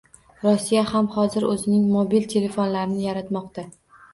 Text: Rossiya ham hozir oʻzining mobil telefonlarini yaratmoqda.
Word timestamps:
Rossiya 0.45 0.85
ham 0.91 1.09
hozir 1.17 1.45
oʻzining 1.49 1.85
mobil 1.99 2.27
telefonlarini 2.33 3.07
yaratmoqda. 3.07 3.69